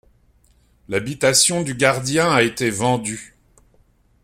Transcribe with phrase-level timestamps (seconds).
[0.89, 3.35] L'habitation du gardien a été vendu.